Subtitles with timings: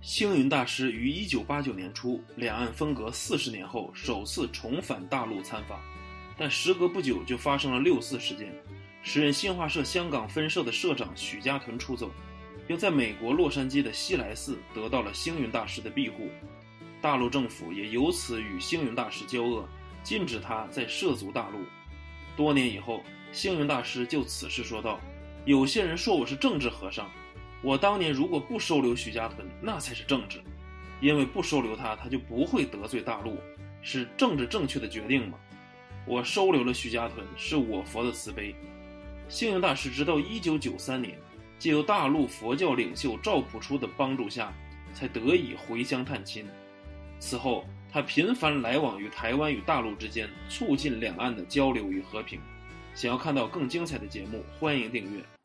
[0.00, 5.80] 星云大师于一九八九年初，两岸分隔四十年后首次重返大陆参访，
[6.36, 8.54] 但时隔不久就发生了六四事件，
[9.02, 12.08] 时任新华社香港分社的社长许家屯出走，
[12.64, 16.28] 并在美国洛杉矶的西来寺得到了星云大师的庇护，
[17.02, 19.68] 大陆政府也由此与星云大师交恶，
[20.04, 21.58] 禁止他再涉足大陆。
[22.36, 23.02] 多年以后，
[23.32, 25.00] 星云大师就此事说道
[25.44, 27.10] ：“有些人说我是政治和尚。”
[27.60, 30.40] 我当年如果不收留徐家屯，那才是政治，
[31.00, 33.36] 因为不收留他，他就不会得罪大陆，
[33.82, 35.38] 是政治正确的决定嘛。
[36.06, 38.54] 我收留了徐家屯，是我佛的慈悲。
[39.28, 41.18] 星云大师直到一九九三年，
[41.58, 44.52] 借由大陆佛教领袖赵朴初的帮助下，
[44.94, 46.46] 才得以回乡探亲。
[47.18, 52.40] 此后，他频繁来往于台湾与大陆之间，促进两岸的交流与和平。
[52.94, 55.37] 想要看到更精彩的节目，欢迎订阅。